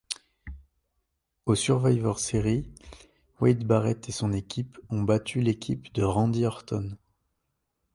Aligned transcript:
Au 1.45 1.53
Survivors 1.53 2.17
Series, 2.19 2.73
Wade 3.39 3.63
Barrett 3.63 4.09
et 4.09 4.11
son 4.11 4.33
équipe 4.33 4.79
ont 4.89 5.03
battu 5.03 5.41
l'équipe 5.41 5.93
de 5.93 6.01
Randy 6.01 6.43
Orton. 6.47 6.97